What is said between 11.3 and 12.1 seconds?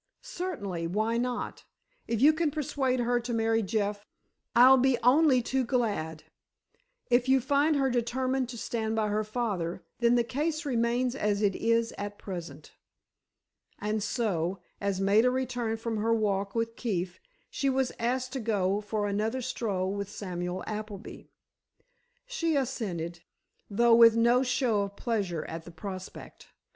it is